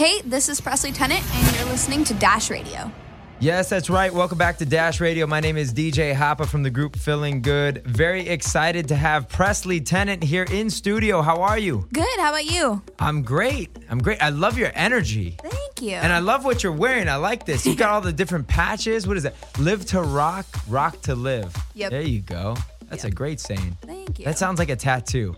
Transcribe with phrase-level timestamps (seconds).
[0.00, 2.90] Hey, this is Presley Tennant, and you're listening to Dash Radio.
[3.38, 4.10] Yes, that's right.
[4.10, 5.26] Welcome back to Dash Radio.
[5.26, 7.84] My name is DJ Hoppa from the group Feeling Good.
[7.84, 11.20] Very excited to have Presley Tennant here in studio.
[11.20, 11.86] How are you?
[11.92, 12.18] Good.
[12.18, 12.80] How about you?
[12.98, 13.76] I'm great.
[13.90, 14.22] I'm great.
[14.22, 15.36] I love your energy.
[15.42, 15.96] Thank you.
[15.96, 17.06] And I love what you're wearing.
[17.06, 17.66] I like this.
[17.66, 19.06] You got all the different patches.
[19.06, 19.36] What is it?
[19.58, 21.54] Live to rock, rock to live.
[21.74, 21.90] Yep.
[21.90, 22.56] There you go.
[22.88, 23.12] That's Yep.
[23.12, 23.76] a great saying.
[23.82, 24.24] Thank you.
[24.24, 25.36] That sounds like a tattoo.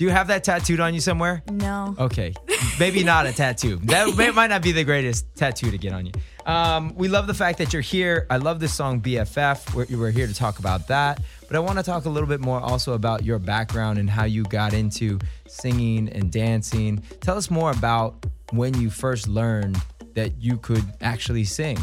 [0.00, 1.42] Do you have that tattooed on you somewhere?
[1.52, 1.94] no.
[1.98, 2.32] Okay,
[2.78, 3.78] maybe not a tattoo.
[3.84, 6.12] That may, might not be the greatest tattoo to get on you.
[6.46, 8.26] Um, we love the fact that you're here.
[8.30, 9.74] I love this song BFF.
[9.74, 12.40] We're, we're here to talk about that, but I want to talk a little bit
[12.40, 17.02] more also about your background and how you got into singing and dancing.
[17.20, 19.76] Tell us more about when you first learned
[20.14, 21.76] that you could actually sing.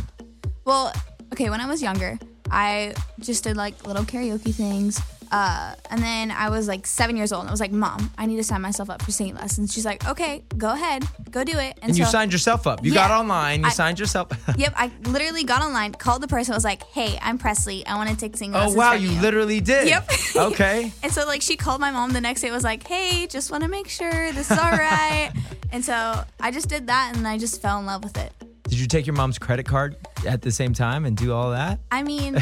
[0.65, 0.91] Well,
[1.33, 2.17] okay, when I was younger,
[2.49, 4.99] I just did like little karaoke things.
[5.31, 8.25] Uh, and then I was like seven years old, and I was like, "Mom, I
[8.25, 11.57] need to sign myself up for singing lessons." She's like, "Okay, go ahead, go do
[11.57, 12.83] it." And you so- signed yourself up.
[12.85, 13.07] You Yeah.
[13.07, 13.61] got online.
[13.61, 14.27] You I- signed yourself.
[14.57, 17.85] Yep, I literally got online, called the person, was like, "Hey, I'm Presley.
[17.85, 19.87] I want to take singing oh lessons." wow, from you literally did.
[19.87, 20.09] Yep.
[20.37, 20.91] Okay.
[21.03, 23.63] And so like she called my mom the next day was like, "Hey, just want
[23.63, 25.31] to make sure this is all right."
[25.71, 28.31] and so I just did that and I just fell in love with it.
[28.69, 29.95] Did you take your mom's credit card
[30.27, 31.79] at the same time and do all that?
[31.89, 32.35] I mean,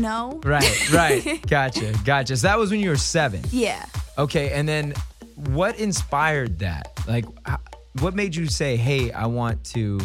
[0.00, 0.40] no.
[0.44, 1.40] Right, right.
[1.48, 2.36] Gotcha, gotcha.
[2.36, 3.42] So that was when you were seven.
[3.50, 3.84] Yeah.
[4.18, 4.94] Okay, and then
[5.34, 6.92] what inspired that?
[7.06, 7.24] Like,
[8.00, 10.00] what made you say, "Hey, I want to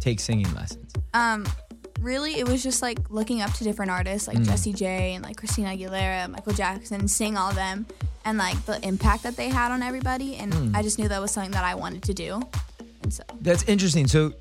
[0.00, 0.92] take singing lessons"?
[1.14, 1.46] Um
[2.00, 5.36] really it was just like looking up to different artists like Jessie J and like
[5.36, 7.86] Christina Aguilera, Michael Jackson, seeing all of them
[8.26, 11.30] and like the impact that they had on everybody and I just knew that was
[11.30, 12.42] something that I wanted to do.
[13.02, 14.06] And so That's interesting.
[14.06, 14.32] So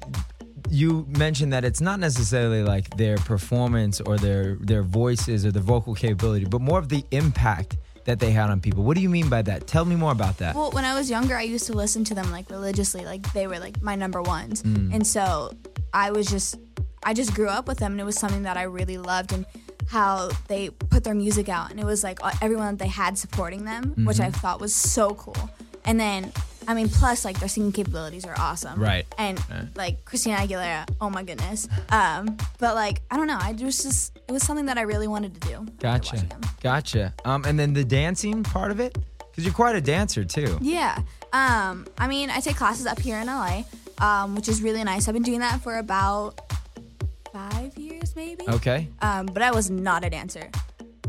[0.73, 5.61] you mentioned that it's not necessarily like their performance or their their voices or their
[5.61, 8.83] vocal capability, but more of the impact that they had on people.
[8.83, 9.67] What do you mean by that?
[9.67, 10.55] Tell me more about that.
[10.55, 13.05] Well, when I was younger, I used to listen to them like religiously.
[13.05, 14.63] Like they were like my number ones.
[14.63, 14.95] Mm.
[14.95, 15.55] And so
[15.93, 16.59] I was just,
[17.03, 19.45] I just grew up with them and it was something that I really loved and
[19.87, 21.69] how they put their music out.
[21.71, 24.39] And it was like everyone that they had supporting them, which I mm-hmm.
[24.39, 25.49] thought was so cool.
[25.85, 26.31] And then,
[26.67, 28.79] I mean, plus like their singing capabilities are awesome.
[28.79, 29.05] Right.
[29.17, 29.39] And
[29.75, 31.67] like Christina Aguilera, oh my goodness.
[31.89, 33.39] Um, but like, I don't know.
[33.39, 35.65] I just, just, it was something that I really wanted to do.
[35.79, 36.25] Gotcha,
[36.61, 37.13] gotcha.
[37.25, 40.57] Um, and then the dancing part of it, because you're quite a dancer too.
[40.61, 40.97] Yeah.
[41.33, 43.63] Um, I mean, I take classes up here in LA,
[43.97, 45.07] um, which is really nice.
[45.07, 46.39] I've been doing that for about
[47.31, 48.45] five years, maybe.
[48.47, 48.87] Okay.
[49.01, 50.49] Um, but I was not a dancer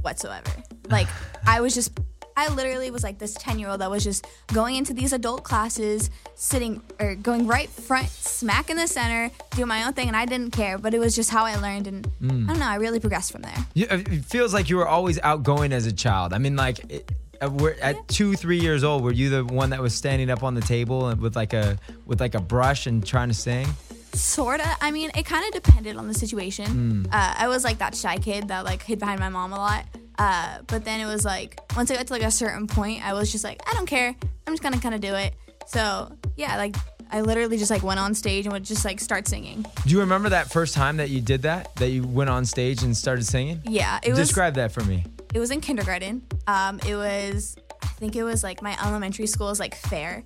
[0.00, 0.50] whatsoever.
[0.88, 1.08] Like,
[1.46, 1.98] I was just,
[2.36, 5.44] I literally was like this 10 year old that was just going into these adult
[5.44, 10.16] classes, sitting or going right front, smack in the center, doing my own thing, and
[10.16, 10.78] I didn't care.
[10.78, 11.86] But it was just how I learned.
[11.86, 13.56] And I don't know, I really progressed from there.
[13.74, 16.32] You, it feels like you were always outgoing as a child.
[16.32, 19.02] I mean, like, it, uh, we're at two, three years old.
[19.02, 21.78] Were you the one that was standing up on the table and with like a
[22.06, 23.66] with like a brush and trying to sing?
[24.12, 24.76] Sorta.
[24.80, 27.06] I mean, it kind of depended on the situation.
[27.10, 29.84] Uh, I was like that shy kid that like hid behind my mom a lot.
[30.18, 33.12] Uh, but then it was like once I got to like a certain point, I
[33.14, 34.14] was just like, I don't care.
[34.46, 35.34] I'm just gonna kind of do it.
[35.66, 36.76] So yeah, like
[37.10, 39.64] I literally just like went on stage and would just like start singing.
[39.84, 41.74] Do you remember that first time that you did that?
[41.76, 43.60] That you went on stage and started singing?
[43.64, 44.18] Yeah, it was.
[44.18, 45.04] Describe that for me.
[45.32, 46.22] It was in kindergarten.
[46.46, 47.56] Um, it was.
[47.82, 50.24] I think it was like my elementary school's like fair.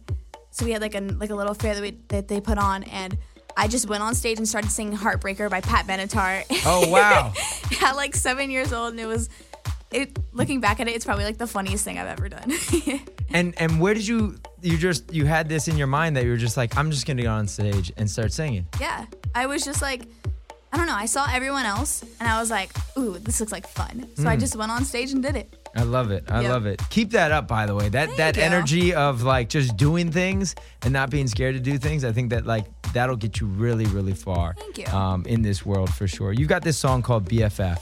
[0.51, 2.85] So we had like a like a little fair that we that they put on
[2.85, 3.17] and.
[3.57, 6.45] I just went on stage and started singing "Heartbreaker" by Pat Benatar.
[6.65, 7.33] Oh wow!
[7.83, 9.29] at like seven years old, and it was.
[9.91, 12.53] It looking back at it, it's probably like the funniest thing I've ever done.
[13.31, 16.31] and and where did you you just you had this in your mind that you
[16.31, 18.67] were just like I'm just gonna go on stage and start singing?
[18.81, 20.03] yeah, I was just like,
[20.73, 20.95] I don't know.
[20.95, 24.07] I saw everyone else, and I was like, ooh, this looks like fun.
[24.17, 25.55] So I just went on stage and did it.
[25.75, 26.25] I love it.
[26.29, 26.51] I Yep.
[26.51, 26.83] love it.
[26.91, 27.89] Keep that up, by the way.
[27.89, 28.43] That that you.
[28.43, 32.05] energy of like just doing things and not being scared to do things.
[32.05, 34.55] I think that like that'll get you really, really far.
[34.59, 34.87] Thank you.
[34.95, 36.33] Um, in this world for sure.
[36.35, 37.79] You've got this song called BFF,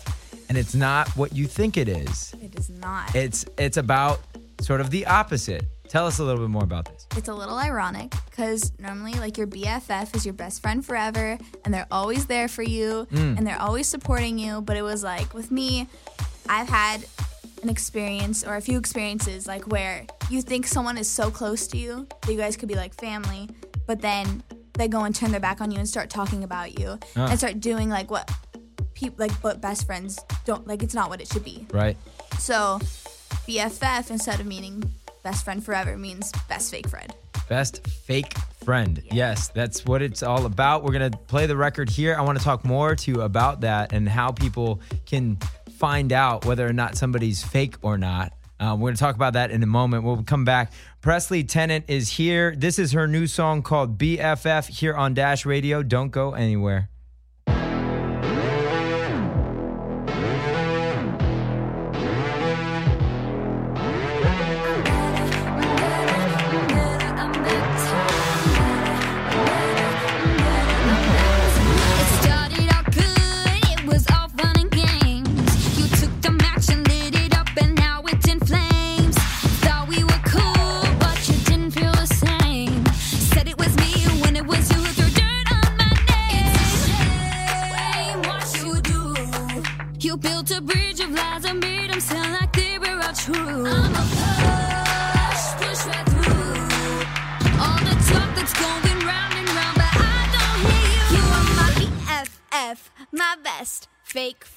[0.49, 2.35] and it's not what you think it is.
[2.43, 3.15] It is not.
[3.15, 4.21] It's it's about
[4.61, 5.65] sort of the opposite.
[5.89, 7.07] Tell us a little bit more about this.
[7.17, 11.73] it's a little ironic because normally like your bff is your best friend forever and
[11.73, 15.51] they're always there for you and they're always supporting you but it was like with
[15.53, 15.87] me
[16.49, 17.05] i've had
[17.63, 21.77] an experience or a few experiences like where you think someone is so close to
[21.79, 23.49] you that you guys could be like family
[23.87, 24.43] but then
[24.75, 27.29] they go and turn their back on you and start talking about you Ah.
[27.31, 28.29] and start doing like what
[28.97, 31.67] people like but best friends don't like it's not what it should be.
[31.73, 31.97] Right.
[32.39, 32.81] So
[33.47, 34.83] BFF instead of meaning
[35.23, 37.15] best friend forever means best fake friend.
[37.49, 39.01] Best fake friend.
[39.05, 39.15] Yeah.
[39.15, 40.83] Yes, that's what it's all about.
[40.83, 42.17] We're going to play the record here.
[42.17, 45.37] I want to talk more to about that and how people can
[45.79, 48.33] find out whether or not somebody's fake or not.
[48.59, 50.03] Uh, we're going to talk about that in a moment.
[50.03, 50.73] We'll come back.
[51.03, 52.57] Presley Tennant is here.
[52.57, 55.83] This is her new song called BFF here on Dash Radio.
[55.83, 56.89] Don't go anywhere.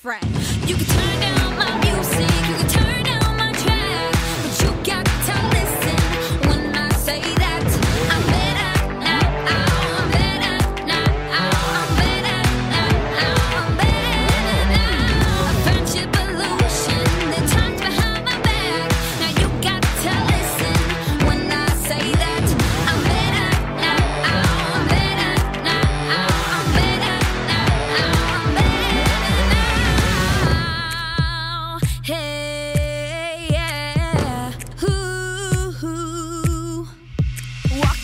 [0.10, 0.26] friend.
[0.68, 0.99] You can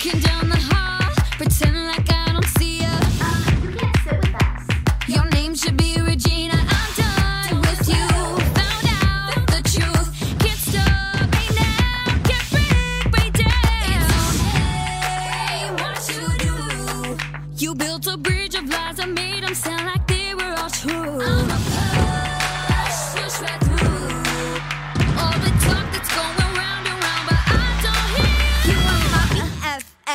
[0.05, 0.44] looking down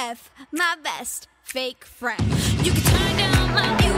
[0.08, 2.22] F my best fake friend.
[2.62, 3.89] You can turn down my music.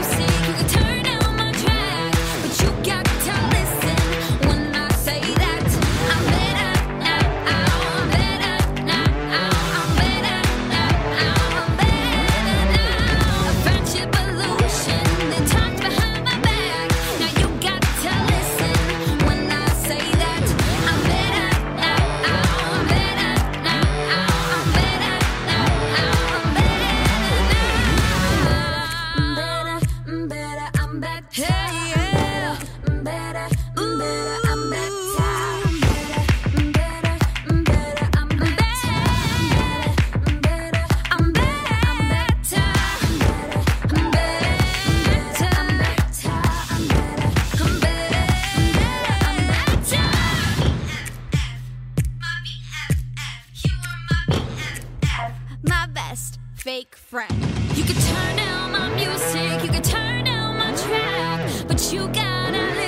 [56.63, 57.29] fake friend.
[57.75, 62.82] You can turn down my music, you can turn down my track, but you gotta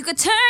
[0.00, 0.49] you could turn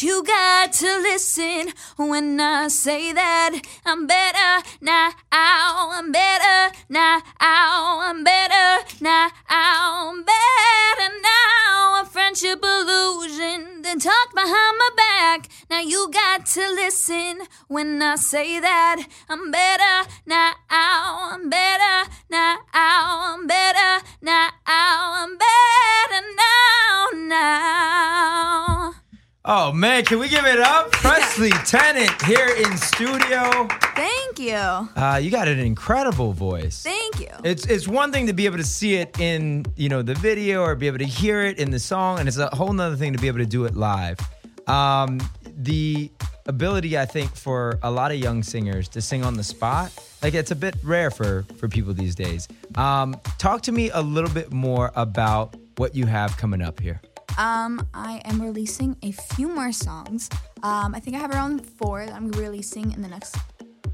[0.00, 5.10] you got to listen when I say that I'm better now.
[5.32, 7.20] I'm better now.
[7.40, 9.30] I'm better now.
[9.48, 12.02] I'm better now.
[12.02, 13.82] A friendship illusion.
[13.82, 15.48] Then talk behind my back.
[15.68, 20.52] Now you got to listen when I say that I'm better now.
[20.70, 22.58] I'm better now.
[22.72, 24.50] I'm better now.
[24.64, 27.06] I'm better now.
[27.14, 29.07] Now.
[29.50, 30.92] Oh man, can we give it up?
[30.92, 33.66] Presley Tennant here in studio.
[33.94, 34.54] Thank you.
[34.54, 36.82] Uh, you got an incredible voice.
[36.82, 37.30] Thank you.
[37.44, 40.60] It's it's one thing to be able to see it in you know the video
[40.60, 43.14] or be able to hear it in the song, and it's a whole nother thing
[43.14, 44.18] to be able to do it live.
[44.66, 45.18] Um,
[45.56, 46.10] the
[46.44, 49.90] ability, I think, for a lot of young singers to sing on the spot,
[50.22, 52.48] like it's a bit rare for for people these days.
[52.74, 57.00] Um, talk to me a little bit more about what you have coming up here.
[57.38, 60.28] Um, I am releasing a few more songs.
[60.62, 63.36] Um, I think I have around four that I'm releasing in the next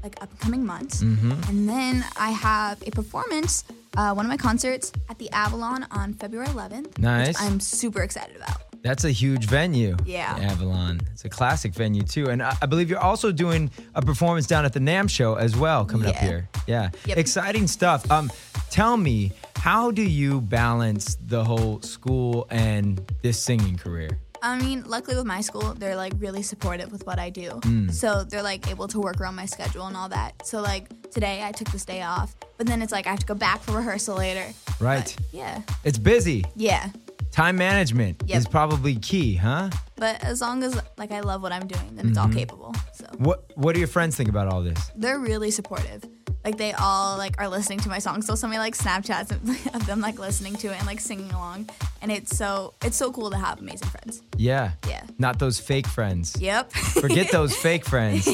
[0.03, 1.03] like upcoming months.
[1.03, 1.31] Mm-hmm.
[1.49, 3.63] And then I have a performance,
[3.97, 6.99] uh, one of my concerts at the Avalon on February 11th.
[6.99, 7.39] Nice.
[7.39, 8.64] I'm super excited about.
[8.85, 9.97] That's a huge venue.
[10.05, 10.37] Yeah.
[10.39, 11.01] Avalon.
[11.11, 12.29] It's a classic venue too.
[12.29, 15.57] And I, I believe you're also doing a performance down at the NAMM show as
[15.57, 16.47] well coming up here.
[16.67, 16.91] Yeah.
[17.07, 17.17] Yep.
[17.17, 18.09] Exciting stuff.
[18.11, 18.31] Um
[18.69, 24.19] tell me, how do you balance the whole school and this singing career?
[24.43, 27.49] I mean, luckily with my school, they're like really supportive with what I do.
[27.61, 27.91] Mm.
[27.91, 30.45] So they're like able to work around my schedule and all that.
[30.45, 33.25] So like today I took this day off, but then it's like I have to
[33.25, 34.45] go back for rehearsal later.
[34.79, 35.15] Right.
[35.17, 35.61] But, yeah.
[35.83, 36.45] It's busy.
[36.55, 36.89] Yeah.
[37.35, 38.37] Time management Yep.
[38.37, 39.69] is probably key, huh?
[39.97, 42.37] But as long as like I love what I'm doing, then it's all Mm-hmm.
[42.37, 42.73] capable.
[42.93, 44.79] So What what do your friends think about all this?
[44.95, 46.01] they're really supportive.
[46.45, 48.25] Like they all like are listening to my songs.
[48.25, 51.29] They'll send me like Snapchats of, of them like listening to it and like singing
[51.31, 51.69] along.
[52.01, 54.21] And it's so it's so cool to have amazing friends.
[54.37, 54.71] Yeah.
[54.87, 55.03] Yeah.
[55.19, 56.37] Not those fake friends.
[56.39, 56.71] Yep.
[56.71, 58.29] Forget those fake friends.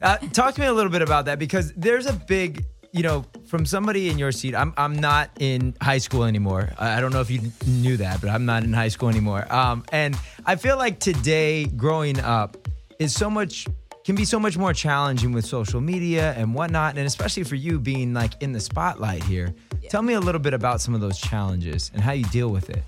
[0.00, 3.24] Uh, talk to me a little bit about that because there's a big, you know,
[3.46, 4.54] from somebody in your seat.
[4.54, 6.70] I'm I'm not in high school anymore.
[6.78, 9.52] I don't know if you knew that, but I'm not in high school anymore.
[9.52, 12.56] Um, and I feel like today, growing up,
[13.00, 13.66] is so much
[14.04, 17.80] can be so much more challenging with social media and whatnot, and especially for you
[17.80, 19.52] being like in the spotlight here.
[19.88, 22.70] Tell me a little bit about some of those challenges and how you deal with
[22.70, 22.82] it.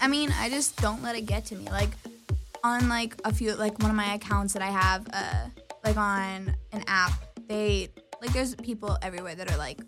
[0.00, 1.70] I mean, I just don't let it get to me.
[1.70, 1.90] Like
[2.62, 5.46] on like a few like one of my accounts that I have uh
[5.84, 7.12] like on an app,
[7.48, 7.88] they
[8.20, 9.80] like there's people everywhere that are like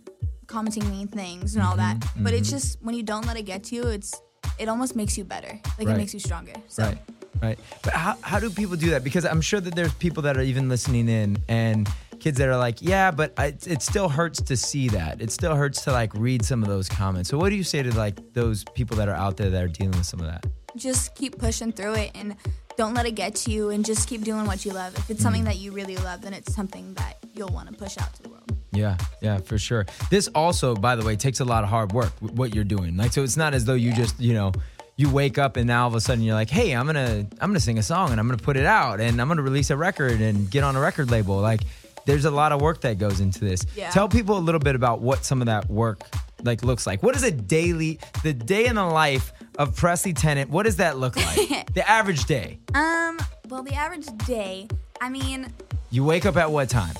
[0.47, 1.99] commenting mean things and all that.
[1.99, 4.21] Mm-hmm, But it's just when you don't let it get to you, it's
[4.59, 5.59] it almost makes you better.
[5.79, 5.95] Like Right.
[5.95, 6.53] it makes you stronger.
[6.69, 6.99] So Right.
[7.41, 7.59] Right.
[7.83, 9.03] But how, how do people do that?
[9.03, 12.57] Because I'm sure that there's people that are even listening in and kids that are
[12.57, 15.23] like, yeah, but I, it still hurts to see that.
[15.23, 17.31] It still hurts to like read some of those comments.
[17.31, 19.69] So what do you say to like those people that are out there that are
[19.69, 20.45] dealing with some of that?
[20.77, 22.37] just keep pushing through it and
[22.81, 24.97] don't let it get to you and just keep doing what you love.
[24.97, 25.49] If it's something mm.
[25.49, 28.31] that you really love, then it's something that you'll want to push out to the
[28.31, 28.57] world.
[28.73, 29.85] Yeah, yeah, for sure.
[30.09, 32.11] This also, by the way, takes a lot of hard work.
[32.21, 33.97] What you're doing, like, so it's not as though you Yeah.
[33.97, 34.53] just, you know,
[34.97, 37.51] you wake up and now all of a sudden you're like, hey, I'm gonna, I'm
[37.51, 39.77] gonna sing a song and I'm gonna put it out and I'm gonna release a
[39.77, 41.37] record and get on a record label.
[41.37, 41.61] Like,
[42.07, 43.67] there's a lot of work that goes into this.
[43.77, 43.91] Yeah.
[43.91, 46.01] Tell people a little bit about what some of that work
[46.43, 47.03] like looks like.
[47.03, 50.51] What is a daily, the day in the life of Presley Tennant?
[50.51, 51.67] What does that look like?
[51.75, 52.59] the average day.
[52.75, 53.19] Um,
[53.49, 54.69] well, the average day,
[55.01, 55.53] I mean,
[55.91, 56.95] You wake up at what time?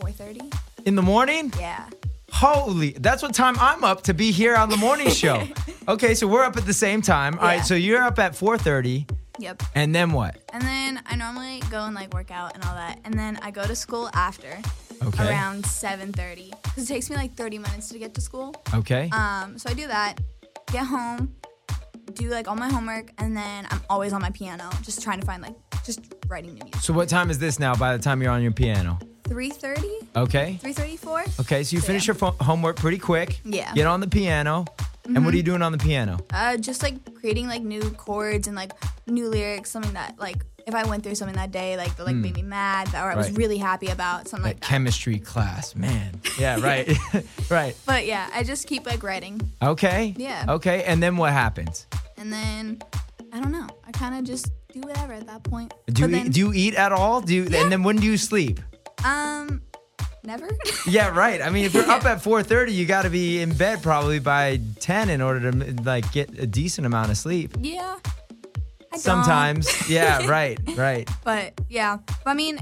[0.00, 0.54] 4:30.
[0.86, 1.52] In the morning?
[1.58, 1.86] Yeah.
[2.32, 5.46] Holy, that's what time I'm up to be here on the morning show.
[5.88, 7.34] okay, so we're up at the same time.
[7.38, 7.62] All right, Yeah.
[7.62, 9.06] so you're up at 4:30,
[9.38, 9.62] Yep.
[9.74, 10.36] and then what?
[10.52, 12.98] And then I normally go and like work out and all that.
[13.04, 14.58] And then I go to school after
[15.02, 15.28] Okay.
[15.28, 18.54] around 7:30 cuz it takes me like 30 minutes to get to school.
[18.74, 19.08] Okay.
[19.12, 20.14] Um, so I do that,
[20.72, 21.34] get home,
[22.14, 25.26] do like all my homework, and then I'm always on my piano just trying to
[25.26, 25.54] find like
[25.84, 26.82] just writing new music.
[26.82, 28.98] so what time is this now by the time you're on your piano?
[29.24, 29.84] 3:30,
[30.16, 30.58] Okay.
[30.62, 31.24] 3:34.
[31.40, 33.40] Okay, so you finish your fo- homework pretty quick.
[33.44, 33.66] Yeah.
[33.66, 33.74] Mm-hmm.
[33.76, 34.64] Get on the piano.
[35.06, 36.18] And what are you doing on the piano?
[36.32, 38.70] Uh, just like creating like new chords and like
[39.06, 42.16] new lyrics, something that like if I went through something that day, like that like
[42.16, 44.66] made me mad, that or I was really happy about something That like that.
[44.66, 46.20] chemistry class, man.
[46.38, 46.96] Yeah, right.
[47.50, 47.76] right.
[47.86, 50.14] But yeah, I just keep like writing, Okay.
[50.16, 50.44] Yeah.
[50.48, 51.86] Okay, and then what happens?
[52.18, 52.80] and then
[53.32, 53.66] I don't know.
[53.86, 55.72] I kind of just do whatever at that point.
[55.86, 57.20] Do you, then, do you eat at all?
[57.20, 57.62] Do you, Yeah.
[57.62, 58.60] and then when do you sleep?
[59.04, 59.62] um
[60.24, 60.48] never?
[60.86, 61.40] Yeah, right.
[61.42, 64.60] I mean, if you're up at 4:30, you got to be in bed probably by
[64.80, 67.54] 10 in order to like get a decent amount of sleep.
[67.60, 67.96] yeah.
[68.96, 71.08] Sometimes, yeah, right, right.
[71.24, 72.58] But yeah, but I mean,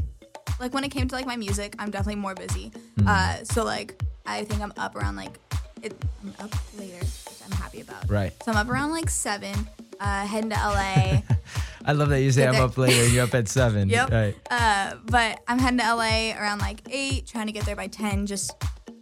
[0.60, 2.70] like when it came to like my music, I'm definitely more busy.
[2.98, 3.08] Mm-hmm.
[3.08, 5.38] Uh, so like I think I'm up around like
[5.82, 8.08] it, I'm up later, which I'm happy about.
[8.10, 8.32] Right.
[8.42, 9.54] So I'm up around like seven,
[10.00, 11.22] uh, heading to LA.
[11.84, 12.62] I love that you say Get I'm there.
[12.64, 13.88] up later you're up at seven.
[13.90, 14.10] yep.
[14.10, 14.36] Right.
[14.50, 18.26] Uh, but I'm heading to LA around like eight, trying to get there by ten,
[18.26, 18.52] just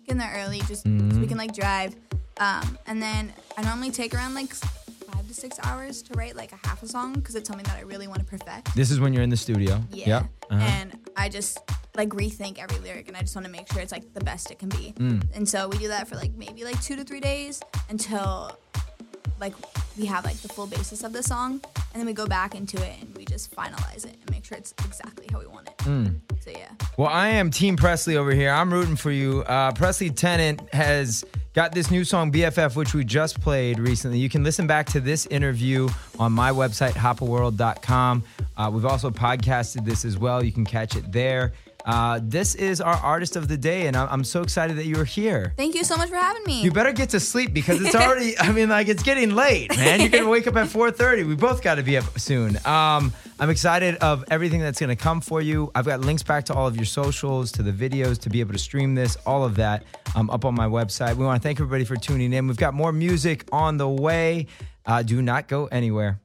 [0.05, 1.21] getting there early, just so Mm-hmm.
[1.21, 1.97] we can like drive.
[2.39, 4.86] Um, and then I normally take around like s- five to
[5.37, 8.09] six hours to write like a half a song because it's something that I really
[8.09, 8.75] want to perfect.
[8.75, 9.81] This is when you're in the studio.
[9.91, 10.07] Yeah.
[10.07, 10.23] Yep.
[10.51, 10.61] Uh-huh.
[10.61, 11.59] And I just
[11.97, 14.51] like rethink every lyric and I just want to make sure it's like the best
[14.51, 14.95] it can be.
[14.99, 15.23] Mm.
[15.35, 18.57] And so we do that for like maybe like two to three days until
[19.41, 19.55] like
[19.99, 21.61] we have like the full basis of the song.
[21.93, 24.59] And then we go back into it and we just finalize it and make sure
[24.59, 25.79] it's exactly how we want it.
[25.79, 26.21] Mm.
[26.41, 26.71] So yeah.
[26.97, 28.51] Well, I am Team Presley over here.
[28.51, 29.43] I'm rooting for you.
[29.43, 31.25] Uh, Presley Tennant has
[31.57, 34.19] got this new song, BFF, which we just played recently.
[34.19, 38.25] You can listen back to this interview on my website, hoppaworld.com.
[38.59, 40.45] Uh, we've also podcasted this as well.
[40.45, 41.55] You can catch it there.
[41.87, 45.05] Uh, this is our artist of the day, and I'm, I'm so excited that you're
[45.05, 45.55] here.
[45.57, 46.61] Thank you so much for having me.
[46.63, 48.37] You better get to sleep because it's already.
[48.39, 50.01] I mean, like it's getting late, man.
[50.01, 51.27] You're gonna wake up at 4:30.
[51.29, 52.57] We both got to be up soon.
[52.67, 55.71] Um, I'm excited of everything that's gonna come for you.
[55.77, 58.53] I've got links back to all of your socials, to the videos, to be able
[58.55, 59.85] to stream this, all of that,
[60.17, 61.15] um, up on my website.
[61.15, 62.49] We want to thank everybody for tuning in.
[62.49, 64.49] We've got more music on the way.
[64.85, 66.21] Uh, do not go anywhere.